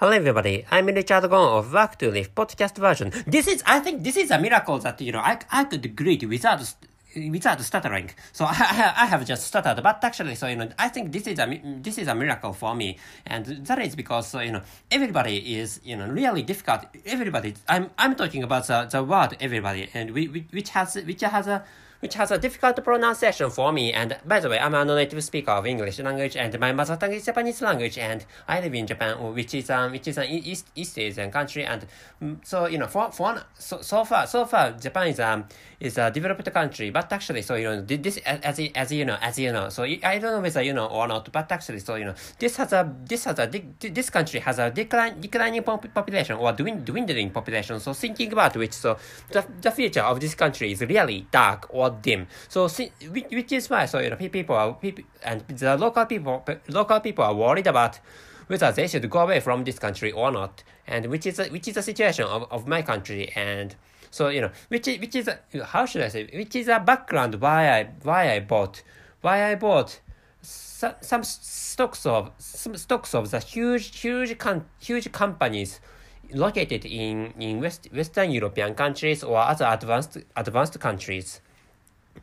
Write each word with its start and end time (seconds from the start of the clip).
Hello 0.00 0.12
everybody, 0.12 0.64
I'm 0.70 0.86
Richard 0.86 1.28
Gon 1.28 1.58
of 1.58 1.72
Work 1.72 1.98
to 1.98 2.12
Live 2.12 2.32
podcast 2.32 2.78
version. 2.78 3.10
This 3.26 3.48
is, 3.48 3.64
I 3.66 3.80
think 3.80 4.04
this 4.04 4.16
is 4.16 4.30
a 4.30 4.38
miracle 4.38 4.78
that, 4.78 5.00
you 5.00 5.10
know, 5.10 5.18
I, 5.18 5.40
I 5.50 5.64
could 5.64 5.96
greet 5.96 6.22
without, 6.28 6.60
without 7.16 7.60
stuttering. 7.62 8.08
So 8.32 8.44
I, 8.48 8.94
I 8.96 9.06
have 9.06 9.26
just 9.26 9.48
stuttered, 9.48 9.82
but 9.82 9.98
actually, 10.04 10.36
so, 10.36 10.46
you 10.46 10.54
know, 10.54 10.68
I 10.78 10.88
think 10.88 11.10
this 11.10 11.26
is 11.26 11.40
a, 11.40 11.60
this 11.82 11.98
is 11.98 12.06
a 12.06 12.14
miracle 12.14 12.52
for 12.52 12.76
me. 12.76 12.96
And 13.26 13.44
that 13.66 13.80
is 13.80 13.96
because, 13.96 14.28
so, 14.28 14.38
you 14.38 14.52
know, 14.52 14.62
everybody 14.88 15.58
is, 15.58 15.80
you 15.82 15.96
know, 15.96 16.06
really 16.06 16.44
difficult. 16.44 16.82
Everybody, 17.04 17.54
I'm, 17.68 17.90
I'm 17.98 18.14
talking 18.14 18.44
about 18.44 18.68
the, 18.68 18.84
the 18.88 19.02
word 19.02 19.36
everybody, 19.40 19.90
and 19.94 20.12
we, 20.12 20.26
which 20.26 20.68
has, 20.68 20.94
which 20.94 21.22
has 21.22 21.48
a, 21.48 21.64
which 22.00 22.14
has 22.14 22.30
a 22.30 22.38
difficult 22.38 22.82
pronunciation 22.84 23.50
for 23.50 23.72
me. 23.72 23.92
And 23.92 24.16
by 24.26 24.40
the 24.40 24.48
way, 24.48 24.58
I'm 24.58 24.74
a 24.74 24.84
native 24.84 25.22
speaker 25.24 25.52
of 25.52 25.66
English 25.66 25.98
language, 25.98 26.36
and 26.36 26.58
my 26.58 26.72
mother 26.72 26.96
tongue 26.96 27.12
is 27.12 27.24
Japanese 27.24 27.60
language, 27.62 27.98
and 27.98 28.24
I 28.46 28.60
live 28.60 28.74
in 28.74 28.86
Japan, 28.86 29.34
which 29.34 29.54
is 29.54 29.70
um, 29.70 29.92
which 29.92 30.08
is 30.08 30.18
an 30.18 30.26
East 30.28 30.68
East 30.74 30.98
Asian 30.98 31.30
country, 31.30 31.64
and 31.64 31.86
so 32.42 32.66
you 32.66 32.78
know, 32.78 32.86
for 32.86 33.10
for 33.10 33.42
so, 33.58 33.80
so 33.80 34.04
far 34.04 34.26
so 34.26 34.44
far 34.44 34.72
Japan 34.72 35.08
is 35.08 35.20
um 35.20 35.44
is 35.80 35.96
a 35.98 36.10
developed 36.10 36.52
country, 36.52 36.90
but 36.90 37.12
actually, 37.12 37.42
so 37.42 37.54
you 37.54 37.64
know, 37.64 37.80
this 37.82 38.18
as 38.18 38.60
as 38.74 38.92
you 38.92 39.04
know 39.04 39.16
as 39.20 39.38
you 39.38 39.52
know, 39.52 39.68
so 39.68 39.84
I 39.84 40.18
don't 40.18 40.32
know 40.32 40.40
whether 40.40 40.62
you 40.62 40.72
know 40.72 40.86
or 40.86 41.06
not, 41.06 41.30
but 41.30 41.50
actually, 41.52 41.80
so 41.80 41.94
you 41.94 42.04
know, 42.04 42.14
this 42.38 42.56
has 42.56 42.72
a 42.72 42.92
this 43.04 43.24
has 43.24 43.38
a 43.38 43.46
this 43.80 44.10
country 44.10 44.40
has 44.40 44.58
a 44.58 44.70
decline 44.70 45.20
declining 45.20 45.62
population 45.62 46.36
or 46.36 46.52
dwindling 46.52 47.30
population. 47.30 47.78
So 47.80 47.92
thinking 47.92 48.32
about 48.32 48.56
which, 48.56 48.72
so 48.72 48.96
the 49.30 49.44
the 49.60 49.70
future 49.70 50.02
of 50.02 50.20
this 50.20 50.34
country 50.34 50.72
is 50.72 50.80
really 50.80 51.26
dark 51.30 51.66
or 51.70 51.87
dim. 51.90 52.26
So 52.48 52.68
which, 52.68 53.26
which 53.30 53.52
is 53.52 53.68
why 53.70 53.86
so 53.86 53.98
you 53.98 54.10
know 54.10 54.16
people 54.16 54.56
are 54.56 54.74
people 54.74 55.04
and 55.22 55.42
the 55.48 55.76
local 55.76 56.06
people 56.06 56.44
local 56.68 57.00
people 57.00 57.24
are 57.24 57.34
worried 57.34 57.66
about 57.66 58.00
whether 58.48 58.72
they 58.72 58.88
should 58.88 59.08
go 59.08 59.20
away 59.20 59.40
from 59.40 59.64
this 59.64 59.78
country 59.78 60.10
or 60.10 60.32
not, 60.32 60.64
and 60.86 61.06
which 61.06 61.26
is 61.26 61.38
a, 61.38 61.48
which 61.48 61.68
is 61.68 61.74
the 61.74 61.82
situation 61.82 62.24
of, 62.24 62.50
of 62.50 62.66
my 62.66 62.82
country 62.82 63.30
and. 63.34 63.76
So 64.10 64.28
you 64.28 64.40
know, 64.40 64.50
which 64.68 64.88
is 64.88 64.98
which 65.00 65.14
is 65.14 65.28
a, 65.28 65.38
how 65.66 65.84
should 65.84 66.00
I 66.00 66.08
say? 66.08 66.30
Which 66.32 66.56
is 66.56 66.68
a 66.68 66.80
background 66.80 67.34
why 67.34 67.68
I 67.68 67.90
why 68.02 68.32
I 68.32 68.40
bought 68.40 68.82
why 69.20 69.52
I 69.52 69.54
bought 69.54 70.00
some, 70.40 70.94
some 71.02 71.22
stocks 71.24 72.06
of 72.06 72.30
some 72.38 72.74
stocks 72.78 73.14
of 73.14 73.30
the 73.30 73.38
huge 73.38 74.00
huge 74.00 74.38
con, 74.38 74.64
huge 74.78 75.12
companies 75.12 75.80
located 76.32 76.86
in 76.86 77.34
in 77.38 77.60
West 77.60 77.88
Western 77.92 78.30
European 78.30 78.74
countries 78.74 79.22
or 79.22 79.36
other 79.36 79.66
advanced 79.66 80.16
advanced 80.36 80.80
countries 80.80 81.42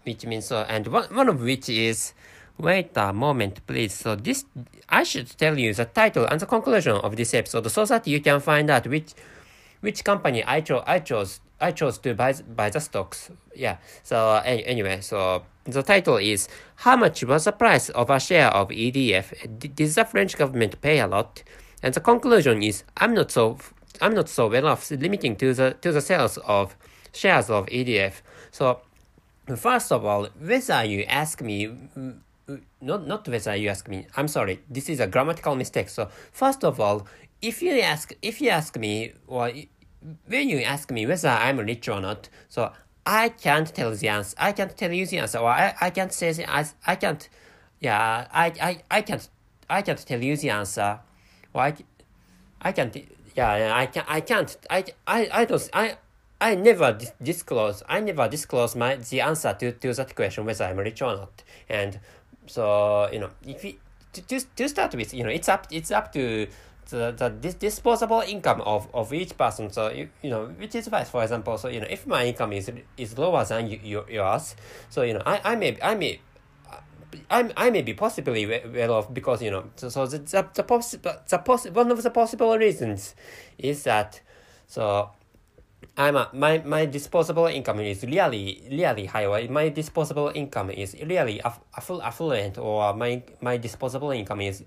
which 0.06 0.26
means 0.26 0.46
so, 0.46 0.62
and 0.70 0.88
one, 0.88 1.14
one 1.16 1.30
of 1.30 1.42
which 1.42 1.70
is, 1.70 2.14
wait 2.58 2.92
a 2.96 3.12
moment, 3.12 3.66
please. 3.68 3.94
So 3.94 4.16
this, 4.16 4.46
I 4.88 5.04
should 5.04 5.38
tell 5.38 5.58
you 5.58 5.74
the 5.74 5.86
title 5.86 6.26
and 6.26 6.40
the 6.40 6.46
conclusion 6.46 6.98
of 6.98 7.16
this 7.16 7.34
episode 7.34 7.70
so 7.70 7.86
that 7.86 8.08
you 8.08 8.22
can 8.22 8.40
find 8.40 8.70
out 8.70 8.88
which, 8.88 9.14
which 9.82 10.04
company 10.04 10.44
I 10.44 10.62
chose, 10.62 10.84
I 10.86 11.00
chose, 11.00 11.40
I 11.60 11.72
chose 11.72 11.98
to 12.00 12.14
buy, 12.14 12.34
buy 12.34 12.70
the 12.70 12.80
stocks. 12.80 13.32
Yeah. 13.56 13.78
So 14.04 14.42
anyway, 14.46 15.02
so 15.02 15.44
the 15.66 15.82
title 15.82 16.18
is 16.18 16.48
How 16.76 16.96
much 16.96 17.24
was 17.24 17.46
the 17.46 17.52
price 17.52 17.90
of 17.90 18.10
a 18.10 18.20
share 18.20 18.48
of 18.48 18.70
EDF? 18.70 19.60
Did 19.60 19.76
the 19.76 20.06
French 20.06 20.38
government 20.38 20.80
pay 20.82 21.00
a 21.00 21.08
lot? 21.08 21.44
And 21.82 21.94
the 21.94 22.00
conclusion 22.00 22.64
is 22.64 22.84
I'm 22.98 23.14
not 23.14 23.32
so 23.32 23.58
I'm 24.02 24.14
not 24.14 24.30
so 24.30 24.48
well 24.48 24.68
off 24.68 24.92
limiting 24.92 25.36
to 25.38 25.54
the 25.54 25.76
to 25.82 25.92
the 25.92 26.02
sales 26.02 26.38
of 26.40 26.76
shares 27.14 27.50
of 27.50 27.66
EDF. 27.68 28.22
So 28.52 28.82
First 29.54 29.92
of 29.92 30.06
all, 30.06 30.28
whether 30.40 30.84
you 30.84 31.04
ask 31.04 31.42
me, 31.42 31.68
mm, 31.68 32.18
not 32.82 33.08
not 33.08 33.28
whether 33.28 33.56
you 33.56 33.70
ask 33.70 33.88
me. 33.88 34.08
I'm 34.18 34.28
sorry, 34.28 34.62
this 34.70 34.90
is 34.90 35.00
a 35.00 35.08
grammatical 35.08 35.56
mistake. 35.56 35.90
So 35.90 36.10
first 36.32 36.64
of 36.64 36.80
all, 36.80 37.08
if 37.42 37.62
you 37.62 37.80
ask 37.80 38.14
if 38.22 38.42
you 38.42 38.50
ask 38.50 38.78
me 38.78 39.14
or 39.28 39.52
when 40.28 40.50
you 40.50 40.62
ask 40.62 40.92
me 40.92 41.06
whether 41.06 41.30
I'm 41.30 41.60
rich 41.60 41.88
or 41.90 42.02
not, 42.02 42.30
so 42.50 42.72
I 43.06 43.30
can't 43.30 43.68
tell 43.74 43.92
the 43.94 44.08
answer. 44.08 44.36
I 44.40 44.52
can't 44.52 44.76
tell 44.76 44.92
you 44.92 45.06
the 45.06 45.20
answer, 45.20 45.40
I, 45.40 45.76
I 45.80 45.90
can't 45.92 46.12
say 46.12 46.32
the 46.34 46.50
I, 46.50 46.66
I 46.86 46.96
can't. 46.96 47.28
Yeah, 47.80 48.28
I, 48.32 48.46
I, 48.62 48.82
I 48.90 49.02
can't 49.02 49.30
I 49.70 49.82
can't 49.82 50.04
tell 50.06 50.24
you 50.24 50.38
the 50.38 50.50
answer. 50.50 51.00
Or 51.54 51.62
I, 51.62 51.76
I 52.62 52.72
can't. 52.72 52.96
Yeah, 53.36 53.76
I 53.76 53.86
can 53.86 54.06
I 54.08 54.22
can't. 54.22 54.58
I 54.70 54.86
I 55.06 55.30
I 55.32 55.46
don't. 55.46 55.70
I 55.74 55.98
I 56.46 56.54
never 56.54 56.96
disclose 57.24 57.82
I 57.90 58.02
never 58.02 58.28
disclose 58.28 58.76
my 58.76 58.98
the 58.98 59.22
answer 59.22 59.56
to, 59.60 59.72
to 59.72 59.94
that 59.94 60.14
question 60.14 60.46
whether 60.46 60.66
I'm 60.66 60.78
rich 60.78 61.02
or 61.02 61.16
not. 61.16 61.44
And 61.68 62.00
so 62.46 63.10
you 63.12 63.18
know 63.18 63.32
if 63.48 63.62
to, 64.14 64.22
to, 64.22 64.40
to 64.56 64.70
start 64.70 64.94
with 64.94 65.12
you 65.12 65.24
know 65.24 65.32
it's 65.32 65.50
up 65.50 65.66
it's 65.72 65.90
up 65.90 66.14
to 66.14 66.46
the, 66.92 67.12
the 67.18 67.30
dis- 67.30 67.56
disposable 67.56 68.22
income 68.28 68.62
of, 68.62 68.88
of 68.94 69.12
each 69.12 69.36
person 69.36 69.72
so 69.72 69.90
you, 69.90 70.08
you 70.22 70.30
know 70.30 70.46
which 70.60 70.76
is 70.76 70.88
why 70.88 71.04
for 71.04 71.24
example 71.24 71.58
so 71.58 71.68
you 71.68 71.80
know 71.80 71.88
if 71.90 72.06
my 72.06 72.28
income 72.28 72.54
is 72.54 72.72
is 72.96 73.18
lower 73.18 73.44
than 73.44 73.68
you, 73.68 74.06
yours 74.08 74.56
so 74.92 75.02
you 75.02 75.16
know 75.16 75.24
I, 75.26 75.42
I 75.44 75.56
may 75.56 75.76
I 75.82 75.96
may 75.96 76.20
I, 77.32 77.52
I 77.58 77.72
may 77.72 77.82
be 77.82 77.96
possibly 77.96 78.46
well 78.46 78.94
off 78.94 79.12
because 79.12 79.42
you 79.42 79.50
know 79.50 79.64
so, 79.78 79.90
so 79.90 80.06
the 80.06 80.20
the, 80.20 80.48
the, 80.54 80.64
poss- 80.64 80.92
the 80.92 81.42
poss- 81.44 81.70
one 81.70 81.90
of 81.92 82.04
the 82.04 82.12
possible 82.12 82.56
reasons 82.56 83.16
is 83.58 83.82
that 83.86 84.22
so 84.68 85.10
I'm 85.98 86.16
a, 86.18 86.30
my 86.34 86.60
my 86.60 86.86
disposable 86.86 87.48
income 87.48 87.80
is 87.80 88.04
really 88.04 88.68
really 88.70 89.06
high. 89.06 89.26
Or 89.26 89.40
my 89.48 89.70
disposable 89.70 90.32
income 90.36 90.70
is 90.70 90.96
really 91.02 91.42
aff, 91.42 91.60
aff, 91.76 91.90
affluent, 92.04 92.58
or 92.58 92.94
my 92.94 93.24
my 93.42 93.58
disposable 93.58 94.12
income 94.12 94.42
is 94.42 94.64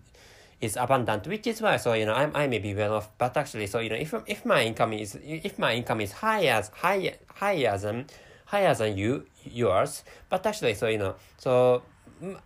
is 0.60 0.76
abundant, 0.76 1.26
which 1.26 1.46
is 1.46 1.60
why 1.60 1.76
so 1.76 1.92
you 1.92 2.06
know 2.06 2.14
I 2.14 2.30
I 2.44 2.46
may 2.46 2.58
be 2.58 2.74
well 2.74 2.94
off, 2.94 3.10
but 3.18 3.36
actually 3.36 3.66
so 3.66 3.78
you 3.80 3.90
know 3.90 3.96
if 3.96 4.14
if 4.26 4.46
my 4.46 4.64
income 4.64 4.94
is 4.94 5.18
if 5.22 5.58
my 5.58 5.74
income 5.74 6.00
is 6.00 6.12
higher 6.12 6.64
higher 6.72 7.14
higher 7.34 7.76
than 7.76 8.06
higher 8.46 8.74
than 8.74 8.96
you 8.96 9.26
yours, 9.44 10.04
but 10.30 10.46
actually 10.46 10.74
so 10.74 10.88
you 10.88 10.98
know 10.98 11.14
so 11.36 11.82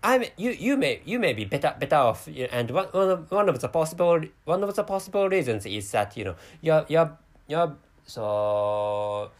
I'm 0.02 0.24
you 0.36 0.50
you 0.50 0.76
may 0.76 1.00
you 1.04 1.20
may 1.20 1.32
be 1.32 1.44
better 1.44 1.74
better 1.78 1.96
off, 1.96 2.28
and 2.28 2.70
one 2.70 2.86
one 2.90 3.10
of, 3.10 3.30
one 3.30 3.48
of 3.48 3.60
the 3.60 3.68
possible 3.68 4.20
one 4.44 4.62
of 4.64 4.74
the 4.74 4.82
possible 4.82 5.28
reasons 5.28 5.66
is 5.66 5.90
that 5.92 6.16
you 6.16 6.24
know 6.24 6.34
your 6.60 6.84
your 6.88 7.16
your 7.46 7.76
so 8.04 9.30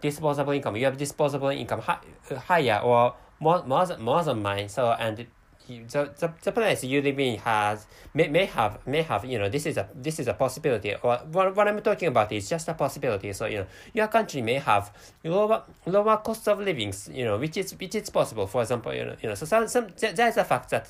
disposable 0.00 0.52
income 0.52 0.76
you 0.76 0.84
have 0.84 0.96
disposable 0.96 1.48
income 1.48 1.80
high, 1.80 1.98
uh, 2.30 2.34
higher 2.36 2.80
or 2.82 3.14
more 3.42 3.62
more 3.66 3.84
than, 3.84 4.00
more 4.00 4.22
than 4.22 4.40
mine. 4.40 4.68
So 4.68 4.92
and 4.92 5.16
the, 5.16 5.26
the, 5.68 6.32
the 6.42 6.52
place 6.52 6.84
you 6.84 7.02
live 7.02 7.18
in 7.18 7.38
has 7.38 7.86
may, 8.14 8.28
may 8.28 8.46
have 8.46 8.84
may 8.86 9.02
have 9.02 9.24
you 9.24 9.38
know 9.38 9.48
this 9.48 9.66
is 9.66 9.76
a 9.76 9.88
this 9.94 10.18
is 10.20 10.28
a 10.28 10.34
possibility. 10.34 10.94
Or 10.94 11.18
what, 11.30 11.56
what 11.56 11.68
I'm 11.68 11.80
talking 11.80 12.08
about 12.08 12.30
is 12.32 12.48
just 12.48 12.68
a 12.68 12.74
possibility. 12.74 13.32
So 13.32 13.46
you 13.46 13.58
know 13.58 13.66
your 13.92 14.08
country 14.08 14.42
may 14.42 14.54
have 14.54 14.92
lower 15.24 15.62
lower 15.86 16.16
cost 16.18 16.48
of 16.48 16.60
living 16.60 16.94
you 17.10 17.24
know 17.24 17.38
which 17.38 17.56
is 17.56 17.72
which 17.72 17.94
is 17.94 18.10
possible. 18.10 18.46
For 18.46 18.62
example 18.62 18.94
you 18.94 19.04
know 19.04 19.16
you 19.20 19.28
know 19.28 19.34
so 19.34 19.46
some, 19.46 19.66
some 19.68 19.88
there's 19.98 20.36
a 20.36 20.44
fact 20.44 20.70
that 20.70 20.88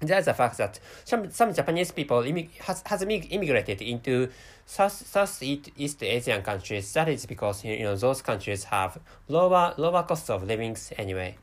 there's 0.00 0.28
a 0.28 0.34
fact 0.34 0.58
that 0.58 0.78
some, 1.04 1.30
some 1.30 1.54
Japanese 1.54 1.90
people 1.90 2.22
has, 2.60 2.82
has 2.86 3.02
immigrated 3.02 3.80
into 3.80 4.28
South, 4.66 4.92
Southeast 4.92 5.70
East 5.76 6.02
Asian 6.02 6.42
countries. 6.42 6.92
That 6.92 7.08
is 7.08 7.24
because 7.24 7.64
you 7.64 7.84
know 7.84 7.96
those 7.96 8.20
countries 8.20 8.64
have 8.64 8.98
lower 9.28 9.74
lower 9.76 10.02
cost 10.02 10.28
of 10.28 10.42
living 10.42 10.76
anyway. 10.98 11.36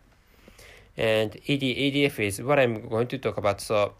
And 0.95 1.35
ED, 1.47 1.61
EDF 1.61 2.19
is 2.19 2.41
what 2.41 2.59
I'm 2.59 2.87
going 2.87 3.07
to 3.07 3.17
talk 3.17 3.37
about. 3.37 3.61
So 3.61 3.93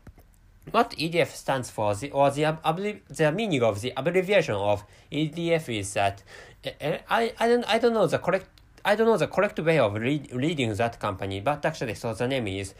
what 0.72 0.92
EDF 0.92 1.28
stands 1.28 1.70
for, 1.70 1.96
the, 1.96 2.12
or 2.12 2.30
the, 2.32 3.00
the 3.10 3.32
meaning 3.32 3.64
of 3.64 3.82
the 3.82 3.94
abbreviation 3.98 4.56
of 4.56 4.84
EDF 5.12 5.78
is 5.78 5.94
that 5.94 6.24
eh, 6.64 6.72
eh, 6.80 6.98
I, 7.10 7.34
I, 7.40 7.48
don't, 7.48 7.64
I 7.66 7.80
don't 7.80 7.94
know 7.94 8.08
the 8.08 8.20
correct 8.20 8.48
I 8.86 8.96
don't 8.96 9.08
know 9.08 9.16
the 9.16 9.28
correct 9.28 9.58
way 9.60 9.80
of 9.80 9.94
read, 9.94 10.30
reading 10.34 10.74
that 10.74 11.00
company, 11.00 11.40
but 11.40 11.66
actually, 11.66 11.96
so 11.96 12.14
the 12.14 12.28
name 12.28 12.48
is 12.48 12.74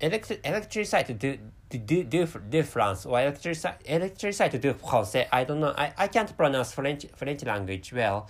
Electric 0.00 0.40
Electricité 0.44 1.18
de, 1.18 1.38
de, 1.68 2.04
de, 2.04 2.24
de 2.24 2.62
France 2.62 3.04
or 3.06 3.18
Electricité 3.18 4.60
de 4.60 4.74
Français. 4.74 5.26
I 5.32 5.42
don't 5.42 5.58
know. 5.58 5.74
I, 5.76 5.92
I 5.98 6.06
can't 6.06 6.36
pronounce 6.36 6.72
French 6.72 7.06
French 7.16 7.44
language 7.44 7.92
well. 7.92 8.28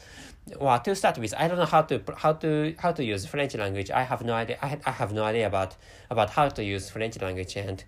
Well, 0.58 0.80
to 0.80 0.94
start 0.94 1.19
with, 1.19 1.34
I 1.36 1.48
don't 1.48 1.58
know 1.58 1.66
how 1.66 1.82
to 1.82 2.02
how 2.16 2.32
to 2.32 2.75
how 2.78 2.92
to 2.92 3.04
use 3.04 3.26
French 3.26 3.54
language. 3.56 3.90
I 3.90 4.04
have 4.04 4.25
no 4.25 4.32
idea. 4.32 4.56
I, 4.62 4.78
I 4.86 4.92
have 4.92 5.12
no 5.12 5.25
idea 5.25 5.46
about 5.46 5.76
about 6.08 6.30
how 6.30 6.48
to 6.48 6.64
use 6.64 6.88
French 6.88 7.20
language 7.20 7.56
and, 7.56 7.84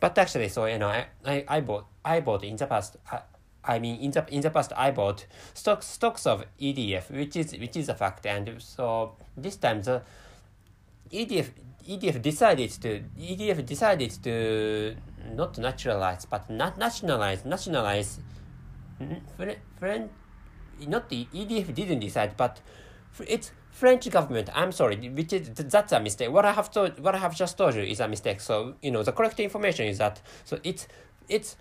but 0.00 0.18
actually, 0.18 0.48
so 0.48 0.64
you 0.66 0.78
know, 0.78 0.88
I 0.88 1.06
I, 1.24 1.44
I 1.46 1.60
bought 1.60 1.86
I 2.04 2.18
bought 2.18 2.42
in 2.42 2.56
the 2.56 2.66
past. 2.66 2.96
I, 3.12 3.20
I 3.64 3.78
mean, 3.78 4.00
in 4.00 4.10
the 4.10 4.24
in 4.30 4.40
the 4.40 4.50
past, 4.50 4.72
I 4.76 4.90
bought 4.90 5.26
stocks 5.54 5.86
stocks 5.86 6.26
of 6.26 6.44
EDF, 6.60 7.10
which 7.10 7.36
is 7.36 7.52
which 7.52 7.76
is 7.76 7.88
a 7.88 7.94
fact, 7.94 8.26
and 8.26 8.60
so 8.60 9.16
this 9.36 9.56
time 9.56 9.82
the 9.82 10.02
EDF 11.12 11.50
EDF 11.86 12.22
decided 12.22 12.70
to 12.70 13.02
EDF 13.18 13.66
decided 13.66 14.10
to 14.22 14.96
not 15.34 15.58
naturalize 15.58 16.24
but 16.24 16.48
not 16.48 16.78
nationalize 16.78 17.44
nationalize 17.44 18.20
mm, 19.00 19.20
French 19.78 20.10
not 20.86 21.08
the 21.08 21.26
EDF 21.34 21.74
didn't 21.74 22.00
decide 22.00 22.36
but 22.36 22.60
it's 23.26 23.52
French 23.70 24.08
government. 24.10 24.48
I'm 24.54 24.72
sorry 24.72 24.96
which 25.10 25.32
is 25.32 25.50
that's 25.50 25.92
a 25.92 26.00
mistake. 26.00 26.30
What 26.30 26.44
I 26.44 26.52
have 26.52 26.70
told 26.70 26.98
what 27.00 27.14
I 27.14 27.18
have 27.18 27.34
just 27.36 27.56
told 27.58 27.74
you 27.74 27.82
is 27.82 28.00
a 28.00 28.08
mistake. 28.08 28.40
So 28.40 28.74
you 28.82 28.90
know 28.90 29.02
the 29.02 29.12
correct 29.12 29.40
information 29.40 29.86
is 29.86 29.98
that 29.98 30.20
so 30.44 30.58
it's 30.64 30.86
it's 31.28 31.56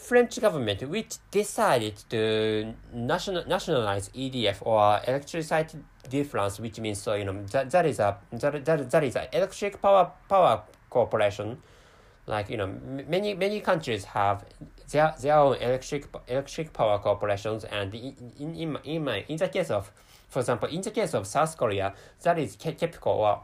French 0.00 0.40
government 0.40 0.82
which 0.88 1.18
decided 1.30 1.94
to 2.08 2.74
national 2.92 3.44
nationalize 3.46 4.08
EDF 4.10 4.56
or 4.62 4.98
electricity 5.06 5.78
difference, 6.08 6.58
which 6.58 6.80
means 6.80 7.00
so 7.00 7.14
you 7.14 7.24
know 7.24 7.44
that, 7.52 7.70
that 7.70 7.84
is 7.84 7.98
a 7.98 8.16
that, 8.32 8.64
that, 8.64 8.90
that 8.90 9.04
is 9.04 9.14
a 9.14 9.28
electric 9.36 9.80
power 9.82 10.10
power 10.28 10.62
corporation. 10.88 11.58
Like 12.26 12.48
you 12.48 12.56
know, 12.56 12.66
many 13.08 13.34
many 13.34 13.60
countries 13.60 14.04
have 14.04 14.44
their 14.90 15.14
their 15.20 15.36
own 15.36 15.56
electric 15.56 16.06
electric 16.28 16.72
power 16.72 16.98
corporations, 16.98 17.64
and 17.64 17.94
in 17.94 18.54
in 18.56 18.78
in 18.84 19.04
my 19.04 19.24
in 19.28 19.36
the 19.36 19.48
case 19.48 19.70
of, 19.70 19.92
for 20.28 20.40
example, 20.40 20.68
in 20.70 20.80
the 20.80 20.90
case 20.90 21.12
of 21.12 21.26
South 21.26 21.56
Korea, 21.58 21.92
that 22.22 22.38
is 22.38 22.56
KEPCO 22.56 23.06
or 23.06 23.42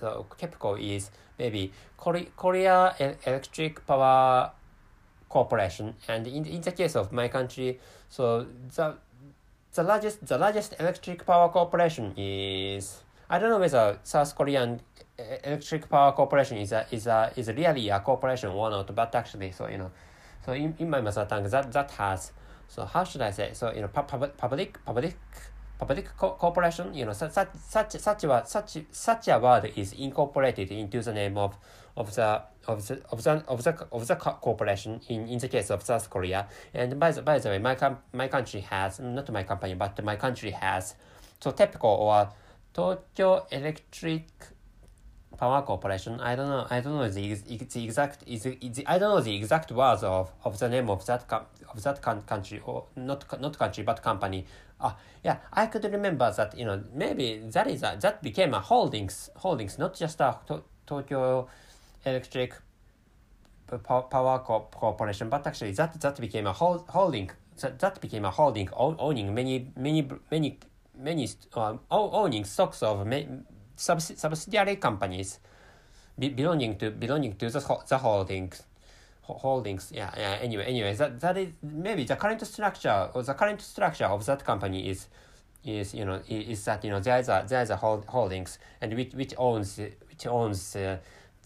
so 0.00 0.26
KEPCO 0.38 0.80
is 0.80 1.10
maybe 1.38 1.72
Korea 1.96 2.94
Electric 3.24 3.86
Power 3.86 4.50
Corporation, 5.28 5.94
and 6.08 6.26
in, 6.26 6.44
in 6.46 6.60
the 6.60 6.72
case 6.72 6.94
of 6.96 7.12
my 7.12 7.28
country, 7.28 7.78
so 8.08 8.46
the 8.74 8.96
the 9.74 9.82
largest 9.82 10.26
the 10.26 10.38
largest 10.38 10.74
electric 10.78 11.26
power 11.26 11.48
corporation 11.48 12.14
is 12.16 13.02
I 13.28 13.38
don't 13.38 13.50
know 13.50 13.58
whether 13.58 13.98
South 14.04 14.34
Korean 14.36 14.80
eh, 15.18 15.38
electric 15.44 15.88
power 15.88 16.12
corporation 16.12 16.58
is 16.58 16.72
a 16.72 16.86
is 16.90 17.06
a 17.06 17.32
is 17.36 17.48
really 17.48 17.88
a 17.88 18.00
corporation 18.00 18.50
or 18.50 18.70
not, 18.70 18.94
but 18.94 19.14
actually, 19.14 19.50
so 19.52 19.68
you 19.68 19.78
know, 19.78 19.90
so 20.44 20.52
in, 20.52 20.74
in 20.78 20.88
my 20.88 21.00
mother 21.00 21.26
tongue, 21.28 21.48
that 21.50 21.72
that 21.72 21.90
has 21.92 22.32
so 22.68 22.84
how 22.84 23.04
should 23.04 23.22
I 23.22 23.30
say 23.30 23.50
so 23.52 23.72
you 23.72 23.80
know 23.80 23.88
public 23.88 24.36
public 24.36 24.84
public 24.84 25.16
public 25.78 26.16
co 26.16 26.30
corporation, 26.32 26.94
you 26.94 27.04
know, 27.04 27.12
such 27.12 27.32
such 27.32 27.90
such 27.92 28.24
a 28.24 28.42
such 28.46 28.78
such 28.90 29.28
a 29.28 29.38
word 29.38 29.72
is 29.76 29.92
incorporated 29.92 30.70
into 30.70 31.02
the 31.02 31.12
name 31.12 31.36
of 31.36 31.56
of 31.96 32.14
the 32.14 32.42
of 32.66 32.86
the 32.86 33.02
of 33.10 33.22
the 33.22 33.44
of 33.48 33.62
the 33.62 33.86
of 33.92 34.06
the 34.06 34.16
corporation 34.16 35.00
in, 35.08 35.28
in 35.28 35.38
the 35.38 35.48
case 35.48 35.70
of 35.70 35.82
South 35.82 36.08
Korea. 36.10 36.48
And 36.74 36.98
by 36.98 37.10
the 37.10 37.22
by 37.22 37.38
the 37.38 37.50
way, 37.50 37.58
my 37.58 37.74
com- 37.74 37.98
my 38.12 38.28
country 38.28 38.60
has 38.60 39.00
not 39.00 39.30
my 39.30 39.42
company, 39.42 39.74
but 39.74 40.02
my 40.04 40.16
country 40.16 40.50
has 40.50 40.94
so 41.40 41.52
TEPCO 41.52 41.84
or 41.84 42.28
Tokyo 42.72 43.46
Electric 43.50 44.26
Power 45.36 45.62
Corporation. 45.62 46.20
I 46.20 46.34
don't 46.34 46.48
know. 46.48 46.66
I 46.70 46.80
don't 46.80 46.94
know 46.94 47.08
the, 47.08 47.34
the 47.34 47.84
exact 47.84 48.22
is 48.26 48.42
the, 48.42 48.84
I 48.86 48.98
don't 48.98 49.16
know 49.16 49.20
the 49.20 49.34
exact 49.34 49.70
words 49.72 50.02
of, 50.02 50.32
of 50.44 50.58
the 50.58 50.68
name 50.68 50.90
of 50.90 51.04
that 51.06 51.28
com- 51.28 51.46
of 51.72 51.82
that 51.82 52.02
country 52.02 52.60
or 52.64 52.86
not 52.96 53.40
not 53.40 53.58
country 53.58 53.84
but 53.84 54.02
company. 54.02 54.46
Ah, 54.80 54.88
uh, 54.88 54.94
yeah, 55.24 55.38
I 55.52 55.66
could 55.66 55.84
remember 55.84 56.30
that. 56.36 56.56
You 56.58 56.64
know, 56.64 56.82
maybe 56.92 57.42
that 57.52 57.66
is 57.66 57.82
a, 57.82 57.96
that 58.00 58.22
became 58.22 58.54
a 58.54 58.60
holdings 58.60 59.30
holdings, 59.36 59.78
not 59.78 59.94
just 59.94 60.20
a 60.20 60.38
to, 60.48 60.62
Tokyo 60.86 61.48
Electric 62.04 62.54
Power 63.66 64.38
Corporation, 64.38 65.28
but 65.28 65.46
actually 65.46 65.72
that 65.72 66.00
that 66.00 66.20
became 66.20 66.46
a 66.46 66.52
hold, 66.52 66.84
holding 66.88 67.30
that, 67.60 67.78
that 67.78 68.00
became 68.00 68.24
a 68.24 68.30
holding 68.30 68.68
owning 68.74 69.34
many 69.34 69.72
many 69.76 70.08
many 70.30 70.58
many 70.96 71.28
uh, 71.54 71.76
owning 71.90 72.44
stocks 72.44 72.82
of 72.82 73.06
many, 73.06 73.26
subsidiary 73.76 74.76
companies. 74.76 75.38
Belonging 76.18 76.78
to 76.78 76.90
belonging 76.90 77.34
to 77.36 77.50
the, 77.50 77.60
the 77.88 77.98
holdings 77.98 78.62
holdings. 79.34 79.92
Yeah, 79.94 80.10
yeah 80.16 80.38
anyway 80.40 80.64
anyway 80.64 80.94
that 80.94 81.20
that 81.20 81.36
is 81.36 81.48
maybe 81.62 82.04
the 82.04 82.16
current 82.16 82.44
structure 82.46 83.10
or 83.12 83.22
the 83.22 83.34
current 83.34 83.60
structure 83.60 84.06
of 84.06 84.24
that 84.26 84.44
company 84.44 84.88
is 84.88 85.08
is 85.64 85.94
you 85.94 86.04
know 86.04 86.22
is 86.28 86.64
that 86.64 86.84
you 86.84 86.90
know 86.90 87.00
there 87.00 87.18
is 87.18 87.28
a 87.28 87.44
there 87.48 87.62
is 87.62 87.70
a 87.70 87.76
hold, 87.76 88.04
holdings 88.06 88.58
and 88.80 88.94
which 88.94 89.12
which 89.14 89.34
owns 89.36 89.78
which 89.78 90.26
owns 90.26 90.76
uh, 90.76 90.98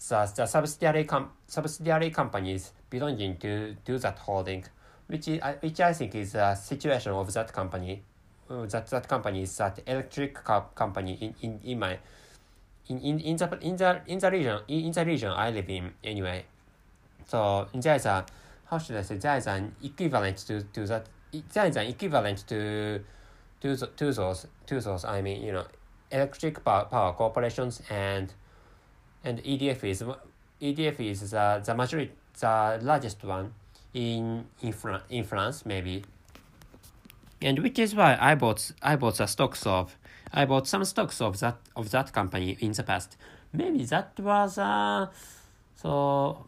the, 0.09 0.33
the 0.35 0.45
subsidiary 0.45 1.05
com- 1.05 1.31
subsidiary 1.47 2.11
companies 2.11 2.71
belonging 2.89 3.37
to 3.37 3.75
to 3.85 3.97
that 3.97 4.19
holding 4.19 4.63
which 5.07 5.27
is, 5.27 5.41
uh, 5.41 5.53
which 5.59 5.79
I 5.79 5.93
think 5.93 6.15
is 6.15 6.33
the 6.33 6.55
situation 6.55 7.11
of 7.11 7.33
that 7.33 7.51
company. 7.51 8.01
Uh, 8.49 8.65
that 8.65 8.87
that 8.87 9.07
company 9.07 9.43
is 9.43 9.57
that 9.57 9.79
electric 9.85 10.35
co- 10.43 10.65
company 10.75 11.17
in, 11.21 11.35
in, 11.41 11.59
in 11.63 11.79
my 11.79 11.97
in, 12.91 12.99
in, 12.99 13.19
in 13.19 13.35
the 13.37 13.59
in 13.61 13.75
the 13.77 14.01
in 14.07 14.19
the 14.19 14.31
region 14.31 14.59
in, 14.67 14.85
in 14.85 14.91
the 14.91 15.05
region 15.05 15.31
I 15.31 15.49
live 15.51 15.69
in 15.69 15.91
anyway. 16.03 16.45
So 17.27 17.67
there 17.73 17.95
is 17.95 18.05
a 18.05 18.25
how 18.65 18.77
should 18.77 18.97
I 18.97 19.01
say 19.01 19.17
there 19.17 19.37
is 19.37 19.47
an 19.47 19.75
equivalent 19.83 20.37
to, 20.47 20.61
to 20.63 20.85
that 20.87 21.07
there 21.53 21.65
is 21.67 21.77
an 21.77 21.87
equivalent 21.87 22.47
to 22.47 23.01
to 23.61 23.75
to 23.75 24.13
those 24.13 24.47
to 24.65 24.79
those 24.79 25.05
I 25.05 25.21
mean 25.21 25.41
you 25.41 25.51
know 25.53 25.65
electric 26.11 26.63
power, 26.63 26.85
power 26.85 27.13
corporations 27.13 27.81
and 27.89 28.33
and 29.23 29.43
EDF 29.43 29.83
is 29.83 30.03
EDF 30.61 30.99
is 30.99 31.31
the 31.31 31.61
the 31.65 31.73
majority 31.75 32.11
the 32.39 32.79
largest 32.81 33.23
one 33.23 33.53
in 33.93 34.45
in, 34.61 34.71
Fran- 34.71 35.01
in 35.09 35.23
France 35.23 35.65
maybe 35.65 36.03
and 37.41 37.59
which 37.59 37.79
is 37.79 37.95
why 37.95 38.17
I 38.19 38.35
bought 38.35 38.71
I 38.81 38.95
bought 38.95 39.17
the 39.17 39.27
stocks 39.27 39.65
of 39.65 39.97
I 40.33 40.45
bought 40.45 40.67
some 40.67 40.85
stocks 40.85 41.21
of 41.21 41.39
that 41.39 41.57
of 41.75 41.91
that 41.91 42.13
company 42.13 42.57
in 42.59 42.71
the 42.71 42.83
past. 42.83 43.17
Maybe 43.53 43.83
that 43.85 44.19
was 44.19 44.57
uh, 44.57 45.07
so 45.75 46.45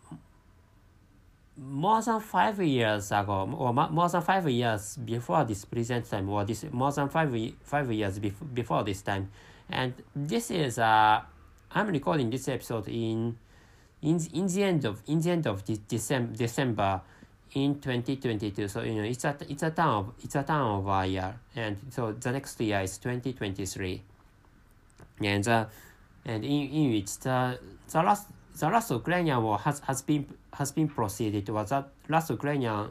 more 1.58 2.02
than 2.02 2.20
five 2.20 2.62
years 2.62 3.12
ago, 3.12 3.50
or 3.58 3.74
more 3.74 4.10
than 4.10 4.22
five 4.22 4.50
years 4.50 4.98
before 4.98 5.44
this 5.44 5.66
present 5.66 6.10
time, 6.10 6.30
or 6.30 6.46
this 6.46 6.66
more 6.72 6.92
than 6.92 7.10
five 7.10 7.36
five 7.64 7.92
years 7.92 8.20
before 8.20 8.48
before 8.48 8.84
this 8.84 9.02
time, 9.02 9.30
and 9.70 9.94
this 10.16 10.50
is 10.50 10.80
uh, 10.80 11.22
I'm 11.72 11.88
recording 11.88 12.30
this 12.30 12.48
episode 12.48 12.88
in 12.88 13.38
in 14.02 14.20
in 14.34 14.48
the 14.48 14.64
end 14.64 14.86
of 14.86 15.02
in 15.08 15.20
the 15.20 15.32
end 15.32 15.48
of 15.48 15.66
this 15.66 15.80
December 15.80 16.36
December 16.36 17.02
in 17.56 17.76
2022 17.76 18.68
so 18.68 18.82
you 18.82 18.96
know 18.96 19.04
it's 19.04 19.24
a 19.26 19.36
it's 19.48 19.64
a 19.64 19.72
turn 19.72 19.88
of 19.88 20.14
it's 20.24 20.36
a 20.36 20.44
turn 20.44 20.62
of 20.62 20.88
a 20.88 21.06
year. 21.06 21.36
And 21.56 21.78
so 21.90 22.12
the 22.12 22.32
next 22.32 22.60
year 22.60 22.82
is 22.82 22.98
2023 22.98 24.02
and 25.22 25.44
the 25.44 25.68
and 26.26 26.44
in, 26.44 26.70
in 26.70 26.92
which 26.92 27.20
the 27.20 27.60
the 27.92 28.02
last 28.02 28.28
the 28.60 28.70
last 28.70 28.92
Ukrainian 28.92 29.42
war 29.42 29.58
has, 29.60 29.80
has 29.82 30.02
been 30.02 30.26
has 30.54 30.72
been 30.72 30.88
proceeded 30.88 31.50
was 31.50 31.70
that 31.70 31.90
last 32.10 32.30
Ukrainian 32.30 32.90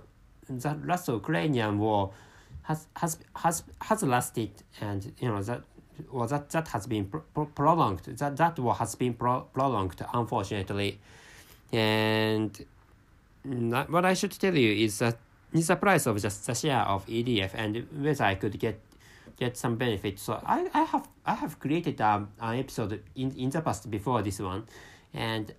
the 0.48 0.78
last 0.84 1.08
Ukrainian 1.08 1.78
war 1.78 2.12
has 2.62 2.86
has 2.96 3.18
has 3.36 3.62
has 3.80 4.02
lasted. 4.02 4.50
And 4.80 5.12
you 5.18 5.28
know 5.28 5.42
that 5.42 5.62
or 6.10 6.26
that 6.26 6.50
that 6.50 6.68
has 6.68 6.86
been 6.86 7.06
pro 7.06 7.46
prolonged. 7.46 8.04
That 8.04 8.36
that 8.36 8.58
war 8.58 8.74
has 8.74 8.94
been 8.94 9.14
pro 9.14 9.40
prolonged 9.52 10.04
unfortunately. 10.12 10.98
And 11.72 12.52
what 13.44 14.04
I 14.04 14.14
should 14.14 14.32
tell 14.32 14.56
you 14.56 14.84
is 14.84 14.98
that 14.98 15.18
is 15.52 15.66
the 15.66 15.76
price 15.76 16.06
of 16.06 16.20
just 16.20 16.46
the 16.46 16.54
share 16.54 16.80
of 16.80 17.06
EDF 17.06 17.50
and 17.54 17.86
whether 17.92 18.24
I 18.24 18.36
could 18.36 18.58
get 18.58 18.80
get 19.38 19.56
some 19.56 19.76
benefit. 19.76 20.18
So 20.18 20.40
I, 20.44 20.68
I 20.72 20.82
have 20.84 21.08
I 21.26 21.34
have 21.34 21.58
created 21.58 22.00
um, 22.00 22.30
an 22.40 22.58
episode 22.58 23.02
in, 23.14 23.32
in 23.36 23.50
the 23.50 23.60
past 23.60 23.90
before 23.90 24.22
this 24.22 24.38
one, 24.40 24.64
and 25.12 25.52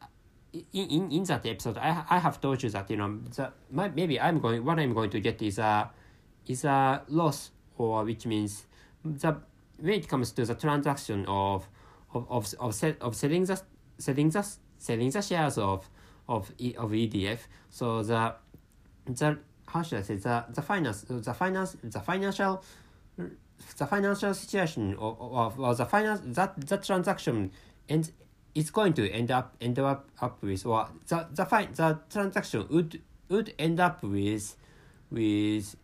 in, 0.54 0.88
in, 0.90 1.12
in 1.12 1.24
that 1.26 1.46
episode 1.46 1.78
I, 1.78 2.04
I 2.10 2.20
have 2.20 2.40
told 2.40 2.64
you 2.64 2.70
that 2.70 2.90
you 2.90 2.98
know 2.98 3.20
the 3.36 3.52
my, 3.72 3.90
maybe 3.90 4.20
I'm 4.20 4.40
going 4.40 4.64
what 4.64 4.80
I'm 4.80 4.94
going 4.94 5.10
to 5.12 5.20
get 5.20 5.42
is 5.42 5.60
a 5.60 5.90
is 6.48 6.64
a 6.64 7.02
loss 7.08 7.52
or 7.78 8.04
which 8.04 8.26
means 8.26 8.66
the 9.04 9.36
when 9.80 9.96
it 9.96 10.08
comes 10.08 10.32
to 10.32 10.46
the 10.46 10.56
transaction 10.56 11.26
of 11.28 11.68
of 12.14 12.28
of 12.30 12.54
of, 12.60 12.76
set, 12.76 13.02
of 13.02 13.16
selling 13.16 13.46
the 13.46 13.62
selling 13.98 14.30
the 14.30 14.48
selling 14.78 15.10
the 15.10 15.22
shares 15.22 15.58
of 15.58 15.90
of 16.28 16.52
e, 16.58 16.76
of 16.76 16.92
EDF. 16.92 17.40
So 17.70 18.04
the 18.04 18.36
the 19.06 19.38
how 19.68 19.82
should 19.82 20.00
I 20.00 20.02
say 20.02 20.16
the 20.16 20.46
the 20.50 20.62
finance 20.62 21.02
the 21.02 21.34
finance 21.34 21.78
the 21.84 22.00
financial 22.00 22.64
the 23.78 23.86
financial 23.86 24.34
situation 24.34 24.96
of, 25.00 25.22
of, 25.22 25.60
of 25.60 25.78
the 25.78 25.86
finance 25.86 26.22
that 26.26 26.54
the 26.68 26.78
transaction 26.78 27.52
and 27.90 28.12
it's 28.56 28.70
going 28.70 28.94
to 28.94 29.10
end 29.10 29.32
up 29.32 29.56
end 29.62 29.80
up, 29.80 30.08
up 30.22 30.42
with 30.42 30.66
or 30.66 30.88
the 31.08 31.28
the 31.34 31.46
fi- 31.46 31.66
the 31.74 32.00
transaction 32.10 32.66
would 32.70 33.02
would 33.30 33.54
end 33.58 33.80
up 33.80 34.04
with 34.04 34.56
with 35.12 35.76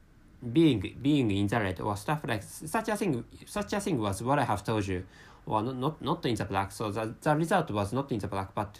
being 0.53 0.95
being 1.01 1.31
in 1.31 1.47
the 1.47 1.59
red 1.59 1.79
or 1.81 1.97
stuff 1.97 2.21
like 2.27 2.43
such 2.43 2.89
a 2.89 2.95
thing 2.95 3.23
such 3.45 3.73
a 3.73 3.79
thing 3.79 3.99
was 3.99 4.23
what 4.23 4.39
I 4.39 4.43
have 4.43 4.63
told 4.63 4.87
you 4.87 5.03
or 5.45 5.61
not 5.61 5.75
not, 5.75 6.01
not 6.01 6.25
in 6.25 6.35
the 6.35 6.45
black 6.45 6.71
so 6.71 6.91
the, 6.91 7.13
the 7.21 7.35
result 7.35 7.71
was 7.71 7.91
not 7.91 8.11
in 8.11 8.19
the 8.19 8.27
black 8.27 8.53
but 8.53 8.79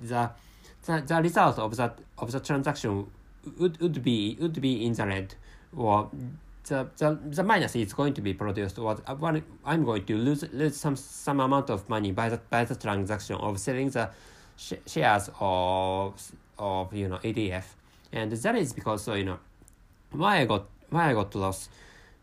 the 0.00 0.30
the, 0.86 1.02
the 1.06 1.22
result 1.22 1.58
of 1.58 1.76
that 1.76 1.98
of 2.18 2.32
the 2.32 2.40
transaction 2.40 3.06
would, 3.58 3.80
would 3.80 4.02
be 4.02 4.36
would 4.40 4.60
be 4.60 4.84
in 4.84 4.92
the 4.92 5.06
red 5.06 5.34
or 5.76 6.10
the, 6.66 6.88
the, 6.96 7.18
the 7.24 7.42
minus 7.42 7.76
is 7.76 7.92
going 7.92 8.14
to 8.14 8.22
be 8.22 8.32
produced 8.32 8.78
or 8.78 8.96
I'm 9.06 9.84
going 9.84 10.04
to 10.04 10.16
lose 10.16 10.44
lose 10.52 10.76
some 10.76 10.96
some 10.96 11.40
amount 11.40 11.70
of 11.70 11.88
money 11.88 12.12
by 12.12 12.28
the 12.28 12.38
by 12.50 12.64
the 12.64 12.74
transaction 12.74 13.36
of 13.36 13.60
selling 13.60 13.90
the 13.90 14.10
sh 14.56 14.74
shares 14.86 15.30
of 15.40 16.32
of 16.58 16.94
you 16.94 17.08
know 17.08 17.18
EDF 17.18 17.64
and 18.12 18.32
that 18.32 18.56
is 18.56 18.72
because 18.72 19.02
so 19.02 19.14
you 19.14 19.24
know 19.24 19.38
why 20.12 20.38
I 20.38 20.44
got 20.46 20.66
why 20.90 21.10
I 21.10 21.12
got 21.12 21.34
lost 21.34 21.70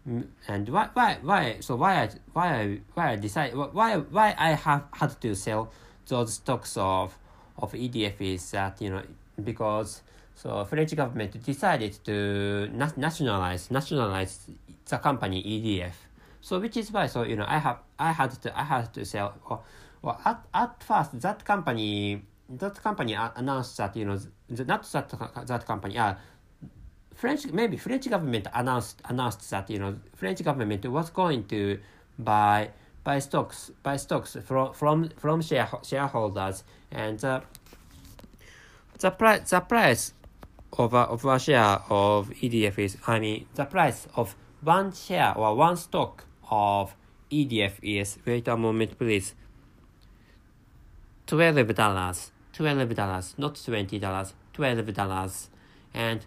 mm, 0.08 0.26
and 0.48 0.70
why 0.70 0.90
why 0.94 1.18
why 1.22 1.58
so 1.60 1.76
why 1.76 2.04
I 2.04 2.10
why 2.34 2.48
I 2.48 2.80
why 2.94 3.12
I 3.12 3.16
decide 3.18 3.56
why 3.56 3.98
why 3.98 4.36
I 4.38 4.52
have 4.52 4.86
had 4.94 5.22
to 5.22 5.36
sell 5.36 5.72
those 6.08 6.34
stocks 6.34 6.78
of 6.78 7.16
of 7.62 7.74
EDF 7.74 8.20
is 8.20 8.52
that 8.52 8.82
you 8.82 8.90
know 8.90 9.02
because 9.44 10.02
so 10.36 10.66
French 10.66 10.96
government 10.96 11.42
decided 11.44 11.94
to 12.04 12.70
na- 12.74 12.92
nationalize 12.98 13.70
nationalize 13.72 14.48
the 14.86 14.98
company 14.98 15.44
EDF. 15.44 15.94
So 16.42 16.60
which 16.60 16.78
is 16.78 16.92
why 16.92 17.08
so 17.08 17.24
you 17.24 17.36
know 17.36 17.46
I 17.48 17.60
have 17.60 17.80
I 18.00 18.12
had 18.12 18.32
to 18.42 18.60
I 18.60 18.64
had 18.64 18.94
to 18.94 19.06
sell 19.06 19.36
or, 19.50 19.62
or 20.02 20.18
at, 20.26 20.46
at 20.54 20.84
first 20.84 21.20
that 21.22 21.46
company 21.46 22.24
that 22.50 22.82
company 22.82 23.14
announced 23.14 23.78
that 23.78 23.96
you 23.96 24.06
know 24.06 24.18
the, 24.50 24.66
not 24.66 24.84
that 24.92 25.10
that 25.48 25.66
company 25.66 25.98
uh, 25.98 26.16
French 27.14 27.46
maybe 27.54 27.78
French 27.78 28.10
government 28.10 28.48
announced 28.54 29.02
announced 29.06 29.50
that 29.52 29.70
you 29.70 29.80
know 29.80 29.96
French 30.16 30.44
government 30.44 30.84
was 30.86 31.10
going 31.10 31.44
to 31.46 31.80
buy 32.18 32.70
buy 33.04 33.20
stocks 33.20 33.72
buy 33.84 33.98
stocks 33.98 34.38
from 34.44 34.74
from 34.74 35.10
from 35.18 35.42
share, 35.42 35.70
shareholders. 35.84 36.64
And 36.92 37.24
uh, 37.24 37.42
the 39.00 39.12
price 39.12 39.50
the 39.50 39.60
price 39.62 40.14
of 40.78 40.94
a, 40.94 40.98
of 40.98 41.26
a 41.26 41.40
share 41.40 41.80
of 41.90 42.30
EDF 42.30 42.80
is 42.80 42.98
I 43.08 43.20
mean 43.20 43.46
the 43.56 43.66
price 43.66 44.08
of 44.16 44.36
one 44.62 44.94
share 44.94 45.38
or 45.38 45.56
one 45.56 45.78
stock 45.78 46.26
of 46.50 46.96
EDF 47.32 47.74
is 47.82 48.18
wait 48.26 48.48
a 48.48 48.58
moment 48.58 48.98
please. 48.98 49.34
Twelve 51.26 51.76
dollars 51.76 52.32
twelve 52.54 52.96
dollars 52.96 53.36
not 53.38 53.62
twenty 53.64 54.00
dollars 54.00 54.34
twelve 54.54 54.94
dollars. 54.94 55.50
And 55.94 56.26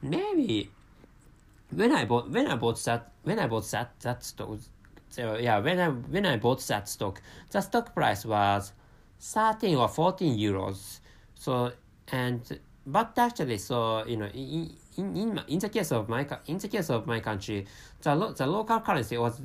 maybe 0.00 0.70
when 1.70 1.92
I 1.92 2.04
bought 2.04 2.30
when 2.30 2.46
I 2.46 2.56
bought 2.56 2.82
that 2.84 3.10
when 3.22 3.38
I 3.38 3.46
bought 3.46 3.70
that 3.70 3.98
that 4.00 4.24
stock 4.24 4.58
so 5.14 5.38
yeah 5.38 5.58
when 5.60 5.78
I 5.78 5.88
when 5.88 6.26
I 6.26 6.36
bought 6.36 6.60
that 6.66 6.88
stock 6.88 7.22
the 7.50 7.60
stock 7.60 7.94
price 7.94 8.24
was 8.24 8.72
13 9.20 9.76
or 9.76 9.88
14 9.88 10.36
euros. 10.38 11.00
So 11.34 11.72
and 12.12 12.40
but 12.86 13.16
actually 13.16 13.58
so 13.58 14.04
you 14.06 14.16
know 14.16 14.26
in 14.26 14.70
in 14.98 15.16
in, 15.16 15.40
in 15.48 15.58
the 15.58 15.68
case 15.68 15.92
of 15.92 16.08
my 16.08 16.26
in 16.46 16.58
the 16.58 16.68
case 16.68 16.90
of 16.90 17.06
my 17.06 17.20
country 17.20 17.64
the, 18.02 18.14
lo, 18.14 18.32
the 18.32 18.46
local 18.46 18.80
currency 18.80 19.16
was 19.16 19.40